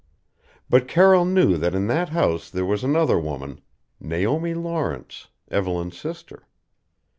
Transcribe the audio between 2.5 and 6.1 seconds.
was another woman: Naomi Lawrence Evelyn's